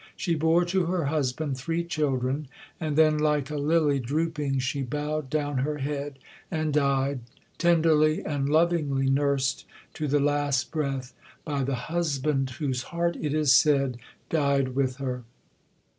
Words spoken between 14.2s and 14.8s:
died